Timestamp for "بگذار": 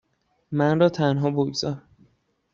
1.31-1.81